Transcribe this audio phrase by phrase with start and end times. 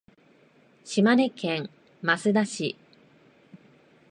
[0.83, 1.69] 島根県
[2.03, 2.75] 益田市